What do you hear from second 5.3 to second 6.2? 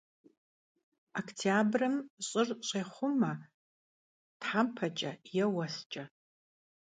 yê vuesç'e.